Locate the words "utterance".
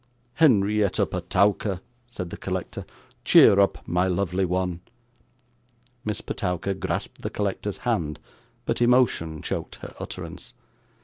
9.99-10.55